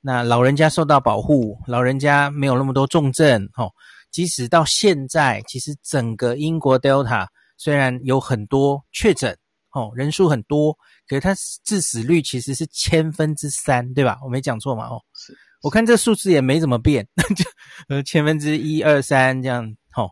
[0.00, 3.70] 那老人家受到保护，老人家没有那么多重症，哦，
[4.10, 7.26] 即使到现在，其实整个英国 Delta
[7.58, 9.36] 虽然有很多确诊，
[9.72, 10.72] 哦，人数很多，
[11.06, 14.18] 可是它致死率其实是千分之三，对吧？
[14.24, 15.36] 我没讲错嘛，哦，是。
[15.60, 17.44] 我看这数字也没怎么变，就
[17.94, 20.10] 呃千分之一二三这样，吼、哦，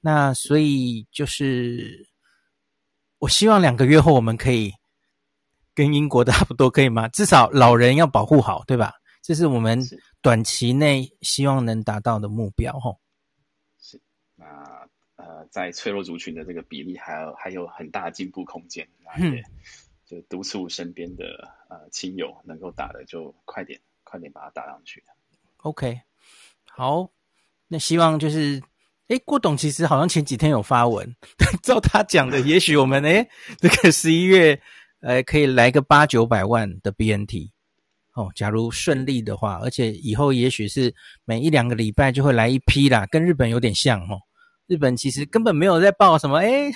[0.00, 2.06] 那所以就是
[3.18, 4.72] 我希望两个月后我们可以
[5.74, 7.08] 跟英国差不多，可以吗？
[7.08, 8.94] 至少老人要保护好，对吧？
[9.22, 9.80] 这是我们
[10.20, 12.96] 短期内希望能达到的目标，吼、哦。
[13.80, 14.00] 是，
[14.36, 14.46] 那
[15.16, 19.36] 呃，在脆弱族群的这个比例还有还有很大的进步空间，嗯，
[20.06, 21.24] 就督促身边的
[21.68, 23.80] 呃亲友能够打的就快点。
[24.02, 25.00] 快点把它打上去。
[25.58, 26.00] OK，
[26.66, 27.08] 好，
[27.68, 28.60] 那希望就是，
[29.06, 31.14] 诶，郭董其实好像前几天有发文，
[31.62, 33.28] 照他讲的，也许我们诶，
[33.58, 34.60] 这个十一月，
[35.00, 37.50] 呃，可以来个八九百万的 BNT
[38.14, 44.20] 哦，假如顺利的话，而且以后也许是每一两个礼拜就会来一批啦，跟日本有点像哦。
[44.66, 46.70] 日本其实根本没有在报什么，诶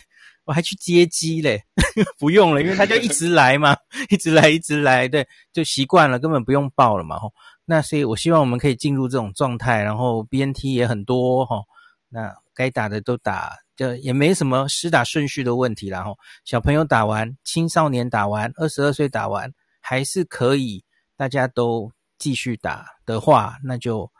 [0.44, 1.62] 我还去接机嘞，
[2.18, 3.76] 不用了，因为他就一直来嘛，
[4.10, 7.32] 一直来，一直来，对，就习惯了，根本不用报了嘛，吼。
[7.66, 11.64] 那所以，我希望我们可以进入这种状态，然后 BNT 也很多，吼。
[12.10, 16.16] 那该打的都打，就也没什么施打顺序的问题啦，吼。
[16.44, 20.84] 小朋友打完，青少年打完，二十二岁打完，还是可以，
[21.16, 24.10] 大家都继续打的话，那就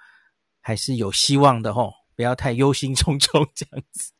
[0.60, 1.92] 还是有希望的，吼。
[2.16, 4.12] 不要太忧心忡忡这样子。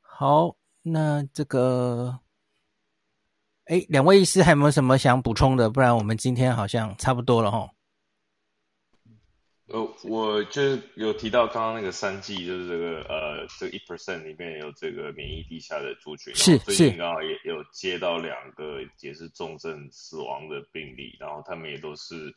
[0.00, 2.20] 好，那这个，
[3.64, 5.68] 哎，两位医师还有没有什么想补充的？
[5.68, 7.68] 不然我们今天好像差不多了齁。
[9.72, 22.34] 呃，我就是有提到刚刚那个三剂，就是这个呃，这一 percent 里面有这个免疫低下的族群，是是，最近刚好也有接到两个也是重症死亡的病例，然后他们也都是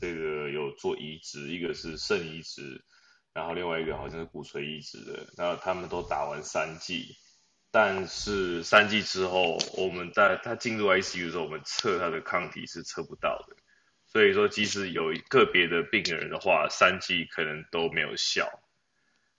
[0.00, 2.80] 这个有做移植，一个是肾移植。
[3.34, 7.14] 然后另外一个好像是骨髓移植的，然后他们都打完三剂，
[7.70, 13.56] 但是三剂之后，我们在他进入 ICU 的时候，我们测他的抗体是测不到的。
[14.08, 18.48] 所以说，即使有个别的病人的话，三剂可能都没有效。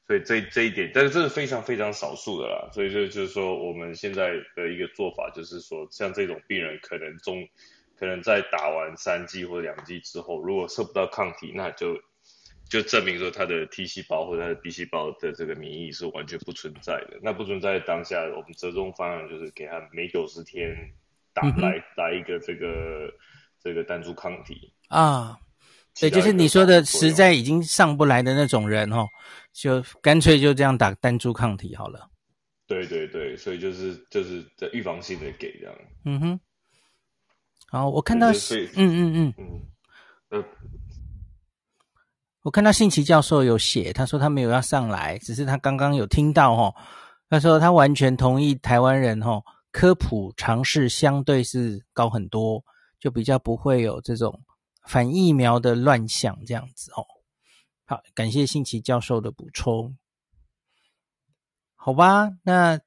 [0.07, 2.69] 所以这这一点，但是这是非常非常少数的啦。
[2.71, 7.47] 所以就就是说，我们现在的一个做法就是说，像这种病人可能中，
[7.97, 12.01] 可能在打完三剂或两剂之后，如果测不到抗体，那就。
[12.69, 17.17] 就证明说他的 T 细胞或者他的 B 细胞的这个免疫是完全不存在的。
[17.23, 20.93] 那不存在的当下，我们折中方案就是给他每九十天
[21.33, 23.11] 打来来一个这个
[23.63, 25.37] 这个单株抗体啊。
[25.99, 29.05] 对，就是你说的实在已经上不来的那种人哦，
[29.51, 32.09] 就干脆就这样打单株抗体好了。
[32.67, 35.75] 对对对，所以就是就是在预防性的给这样。
[36.05, 36.39] 嗯哼。
[37.71, 38.33] 好，我看到，嗯
[38.75, 39.61] 嗯嗯嗯，
[40.29, 40.43] 呃，
[42.43, 46.73] 我看到信奇教授有写，他说他没有要上来，只是他刚刚有听到哦，
[47.29, 52.63] 他说他完全同意台湾人哦，科普常识相对是高很多，
[52.99, 54.41] 就比较不会有这种
[54.85, 57.05] 反疫苗的乱象这样子哦。
[57.85, 59.97] 好，感谢信奇教授的补充。
[61.75, 62.79] 好吧，那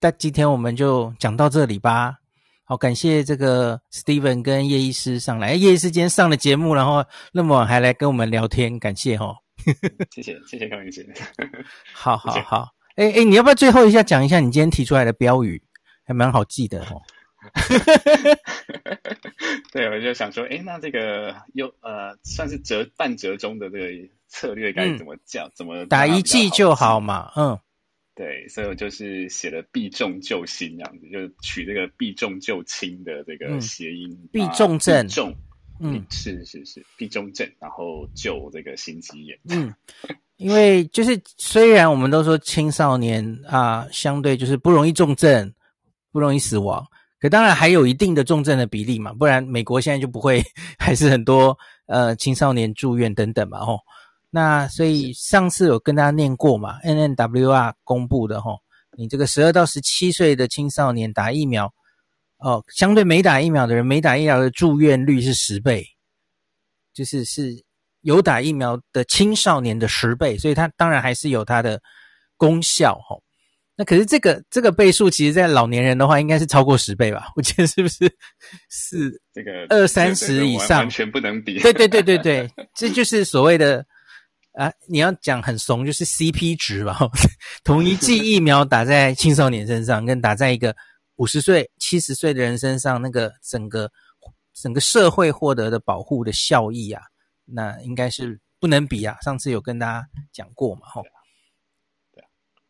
[0.00, 2.18] 那今天我们就讲到这里吧。
[2.64, 5.54] 好，感谢这个 Steven 跟叶医师上来。
[5.54, 9.36] 叶医师今天上了节目，然后那么晚还来跟我们聊天，感谢哈。
[10.10, 11.08] 谢谢，谢谢康医师。
[11.94, 15.62] 好好好，哎哎，你要不要最后一下讲一下你今天提出来的标语，
[16.04, 17.00] 还蛮好记的哦。
[19.72, 25.48] 对，我就想说，哎，那这个又呃，算是折半折中的这个策略该怎么讲？
[25.48, 27.32] 嗯、怎么打一剂就好嘛？
[27.36, 27.58] 嗯。
[28.14, 35.34] 对，所以我就是写了避重就轻这样子，就取这个避重就轻的这个谐音，避重症，重，
[35.80, 39.38] 嗯，是是是，避重症，然后救这个心肌炎。
[39.50, 39.74] 嗯，
[40.38, 45.52] 因为就是虽然我们都说青少年啊，相对就是不容易重症，
[46.10, 46.86] 不容易死亡，
[47.26, 50.40] 可当然还有一定的重症的比例嘛，不然美国现在就不会
[50.78, 53.80] 还是很多呃青少年住院等等嘛，吼。
[54.30, 58.60] 那所以上次有跟大家念过嘛，NNWR 公布的吼，
[58.96, 61.72] 你这个十二到十七岁的青少年打疫苗，
[62.38, 65.84] 哦，相对没打疫苗的人，没打疫苗的住院率是十倍，
[66.94, 67.64] 就是是
[68.02, 71.80] 有打疫苗的青少年的十倍，所以它当然还是有它的
[72.36, 73.20] 功效齁。
[73.76, 77.28] 那可是这个这个倍数，其实在老年人的话，应该是超过十倍吧？
[77.36, 78.10] 我觉得是不是
[78.70, 81.58] 是 这个二三十以上，完全不能比。
[81.60, 83.86] 对对对对对，这就是所谓的。
[84.52, 86.98] 啊，你要讲很怂，就是 CP 值吧。
[87.62, 90.74] 同一剂疫苗打在青少年身上，跟打在一个
[91.16, 93.92] 五十岁、七十岁的人身上，那个整个
[94.54, 97.02] 整个社会获得的保护的效益啊，
[97.44, 99.14] 那应该是不能比啊。
[99.20, 101.02] 上次有跟大家讲过嘛，吼。
[102.14, 102.26] 对啊。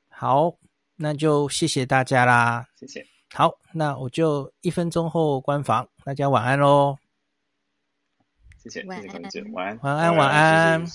[0.08, 0.58] 好，
[0.96, 2.66] 那就谢谢大家啦。
[2.74, 3.04] 谢谢。
[3.34, 6.96] 好，那我就一分钟后关房，大家晚安喽。
[8.58, 10.86] 谢谢，谢谢关姐，晚安，晚安，晚安。